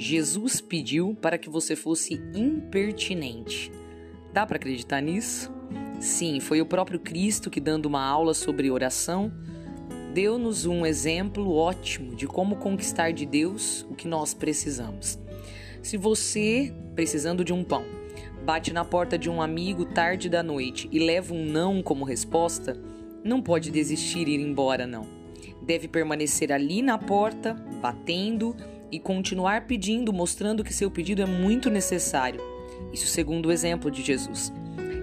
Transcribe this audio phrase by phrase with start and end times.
[0.00, 3.70] Jesus pediu para que você fosse impertinente.
[4.32, 5.52] Dá para acreditar nisso?
[6.00, 9.30] Sim, foi o próprio Cristo que, dando uma aula sobre oração,
[10.14, 15.18] deu-nos um exemplo ótimo de como conquistar de Deus o que nós precisamos.
[15.82, 17.84] Se você, precisando de um pão,
[18.42, 22.74] bate na porta de um amigo tarde da noite e leva um não como resposta,
[23.22, 25.06] não pode desistir e ir embora, não.
[25.60, 28.56] Deve permanecer ali na porta, batendo
[28.90, 32.40] e continuar pedindo, mostrando que seu pedido é muito necessário.
[32.92, 34.52] Isso segundo o exemplo de Jesus.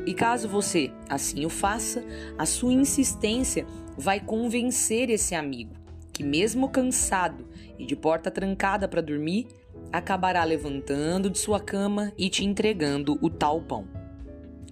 [0.05, 2.04] E caso você assim o faça,
[2.38, 3.66] a sua insistência
[3.98, 5.76] vai convencer esse amigo
[6.14, 7.45] que, mesmo cansado
[7.78, 9.48] e de porta trancada para dormir,
[9.92, 13.88] acabará levantando de sua cama e te entregando o tal pão.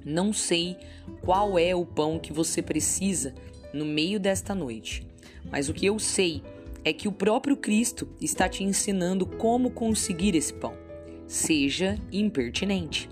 [0.03, 0.77] Não sei
[1.21, 3.34] qual é o pão que você precisa
[3.73, 5.07] no meio desta noite,
[5.51, 6.54] mas o que eu sei é
[6.94, 10.73] que o próprio Cristo está te ensinando como conseguir esse pão.
[11.27, 13.09] Seja impertinente.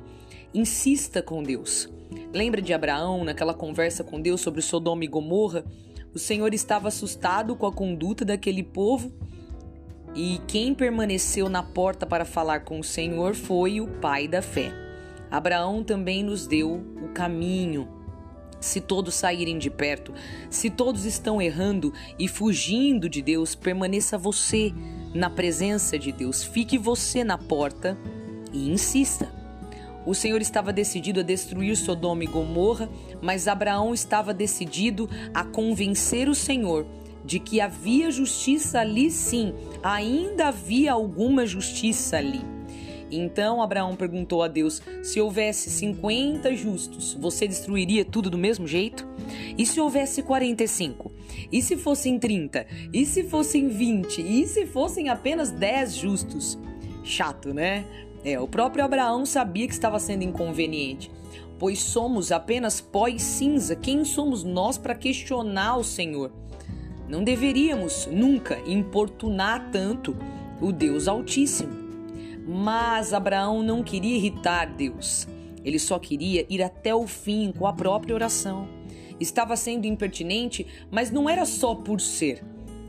[0.53, 1.89] Insista com Deus.
[2.31, 5.65] Lembra de Abraão naquela conversa com Deus sobre Sodoma e Gomorra?
[6.13, 9.11] O Senhor estava assustado com a conduta daquele povo
[10.15, 14.71] e quem permaneceu na porta para falar com o Senhor foi o pai da fé.
[15.31, 18.02] Abraão também nos deu o caminho.
[18.63, 20.13] Se todos saírem de perto,
[20.49, 24.73] se todos estão errando e fugindo de Deus, permaneça você
[25.13, 27.97] na presença de Deus, fique você na porta
[28.53, 29.29] e insista.
[30.05, 32.89] O Senhor estava decidido a destruir Sodoma e Gomorra,
[33.21, 36.85] mas Abraão estava decidido a convencer o Senhor
[37.25, 39.53] de que havia justiça ali sim,
[39.83, 42.41] ainda havia alguma justiça ali.
[43.15, 49.07] Então Abraão perguntou a Deus: se houvesse 50 justos, você destruiria tudo do mesmo jeito?
[49.57, 51.11] E se houvesse 45?
[51.51, 52.65] E se fossem 30?
[52.91, 54.21] E se fossem 20?
[54.21, 56.57] E se fossem apenas 10 justos?
[57.03, 57.85] Chato, né?
[58.23, 61.11] É, o próprio Abraão sabia que estava sendo inconveniente,
[61.59, 63.75] pois somos apenas pó e cinza.
[63.75, 66.31] Quem somos nós para questionar o Senhor?
[67.07, 70.15] Não deveríamos nunca importunar tanto
[70.61, 71.82] o Deus Altíssimo.
[72.45, 75.27] Mas Abraão não queria irritar Deus.
[75.63, 78.67] Ele só queria ir até o fim com a própria oração.
[79.19, 82.43] Estava sendo impertinente, mas não era só por ser.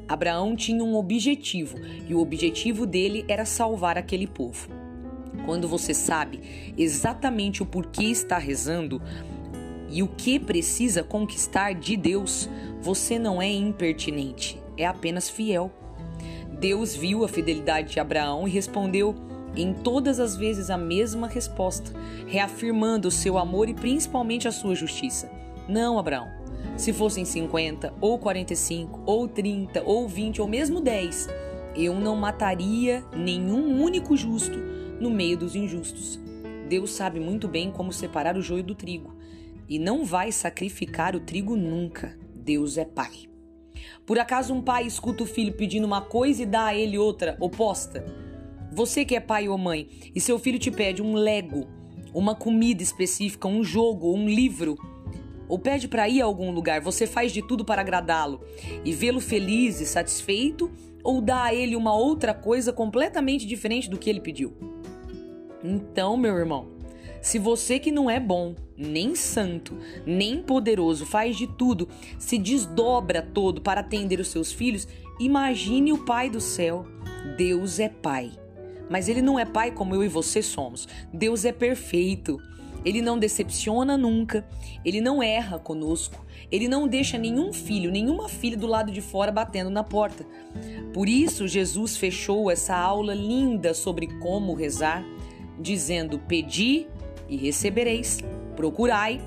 [0.09, 1.79] Abraão tinha um objetivo,
[2.09, 4.69] e o objetivo dele era salvar aquele povo.
[5.47, 9.01] Quando você sabe exatamente o porquê está rezando
[9.91, 12.49] e o que precisa conquistar de Deus,
[12.81, 15.71] você não é impertinente, é apenas fiel.
[16.59, 19.15] Deus viu a fidelidade de Abraão e respondeu
[19.57, 21.93] em todas as vezes a mesma resposta,
[22.27, 25.31] reafirmando o seu amor e principalmente a sua justiça.
[25.69, 26.29] Não, Abraão.
[26.77, 31.29] Se fossem 50, ou 45, ou 30, ou 20, ou mesmo 10,
[31.77, 34.59] eu não mataria nenhum único justo
[35.01, 36.19] no meio dos injustos.
[36.69, 39.15] Deus sabe muito bem como separar o joio do trigo
[39.69, 42.17] e não vai sacrificar o trigo nunca.
[42.35, 43.29] Deus é Pai.
[44.07, 47.37] Por acaso um pai escuta o filho pedindo uma coisa e dá a ele outra
[47.41, 48.05] oposta?
[48.75, 51.69] Você que é pai ou mãe e seu filho te pede um Lego,
[52.13, 54.77] uma comida específica, um jogo, um livro,
[55.47, 58.41] ou pede para ir a algum lugar, você faz de tudo para agradá-lo
[58.85, 60.73] e vê-lo feliz e satisfeito,
[61.05, 64.53] ou dá a ele uma outra coisa completamente diferente do que ele pediu?
[65.63, 66.73] Então, meu irmão,
[67.23, 73.23] se você que não é bom, nem santo, nem poderoso, faz de tudo, se desdobra
[73.23, 74.89] todo para atender os seus filhos,
[75.21, 76.85] imagine o Pai do céu.
[77.37, 78.33] Deus é Pai.
[78.89, 80.89] Mas ele não é pai como eu e você somos.
[81.13, 82.39] Deus é perfeito.
[82.85, 84.47] Ele não decepciona nunca,
[84.85, 86.23] ele não erra conosco,
[86.53, 90.27] ele não deixa nenhum filho, nenhuma filha do lado de fora batendo na porta.
[90.93, 95.03] Por isso, Jesus fechou essa aula linda sobre como rezar,
[95.59, 96.87] dizendo: Pedi
[97.27, 98.19] e recebereis,
[98.55, 99.19] procurai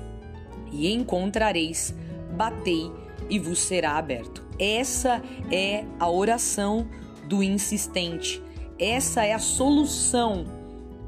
[0.70, 1.92] e encontrareis,
[2.36, 2.90] batei
[3.28, 4.46] e vos será aberto.
[4.58, 6.86] Essa é a oração
[7.26, 8.42] do insistente.
[8.78, 10.44] Essa é a solução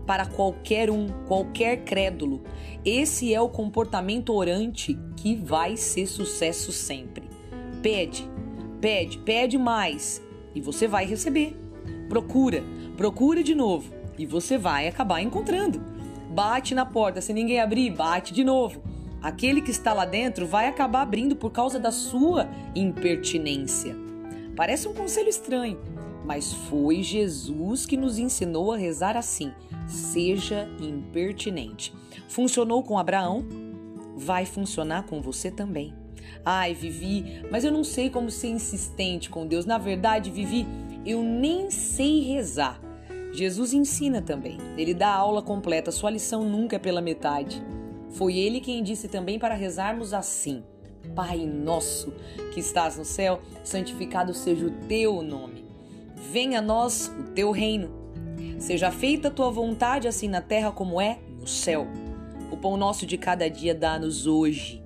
[0.07, 2.43] para qualquer um, qualquer crédulo.
[2.85, 7.29] Esse é o comportamento orante que vai ser sucesso sempre.
[7.81, 8.29] Pede,
[8.81, 10.21] pede, pede mais
[10.53, 11.57] e você vai receber.
[12.09, 12.65] Procura,
[12.97, 15.81] procura de novo e você vai acabar encontrando.
[16.31, 18.83] Bate na porta, se ninguém abrir, bate de novo.
[19.23, 23.95] Aquele que está lá dentro vai acabar abrindo por causa da sua impertinência.
[24.57, 25.79] Parece um conselho estranho,
[26.25, 29.53] mas foi Jesus que nos ensinou a rezar assim:
[29.87, 31.93] seja impertinente.
[32.29, 33.45] Funcionou com Abraão?
[34.17, 35.95] Vai funcionar com você também.
[36.45, 39.67] Ai, Vivi, mas eu não sei como ser insistente com Deus.
[39.67, 40.67] Na verdade, Vivi,
[41.05, 42.81] eu nem sei rezar.
[43.33, 44.59] Jesus ensina também.
[44.77, 47.63] Ele dá a aula completa, sua lição nunca é pela metade.
[48.11, 50.63] Foi ele quem disse também para rezarmos assim:
[51.15, 52.13] Pai nosso
[52.53, 55.60] que estás no céu, santificado seja o teu nome.
[56.21, 57.91] Venha a nós o teu reino.
[58.59, 61.87] Seja feita a tua vontade, assim na terra como é no céu.
[62.51, 64.83] O pão nosso de cada dia dá-nos hoje.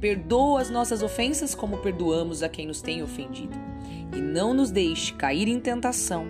[0.00, 3.56] Perdoa as nossas ofensas como perdoamos a quem nos tem ofendido.
[4.14, 6.26] E não nos deixe cair em tentação,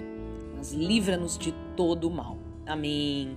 [0.56, 2.38] mas livra-nos de todo o mal.
[2.64, 3.36] Amém.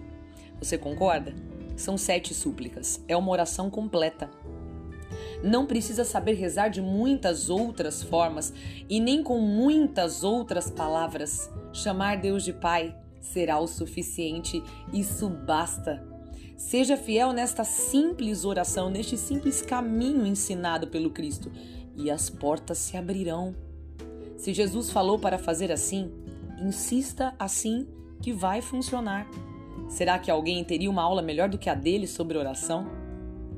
[0.60, 1.34] Você concorda?
[1.76, 3.04] São sete súplicas.
[3.08, 4.30] É uma oração completa.
[5.44, 8.54] Não precisa saber rezar de muitas outras formas
[8.90, 11.50] e nem com muitas outras palavras.
[11.72, 14.62] Chamar Deus de Pai será o suficiente.
[14.92, 16.06] Isso basta.
[16.58, 21.50] Seja fiel nesta simples oração, neste simples caminho ensinado pelo Cristo,
[21.96, 23.56] e as portas se abrirão.
[24.36, 26.12] Se Jesus falou para fazer assim,
[26.62, 27.88] insista assim
[28.22, 29.26] que vai funcionar.
[29.88, 32.88] Será que alguém teria uma aula melhor do que a dele sobre oração?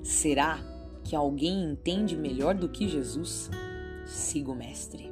[0.03, 0.70] Será
[1.11, 3.49] que alguém entende melhor do que Jesus?
[4.05, 5.11] Siga o Mestre.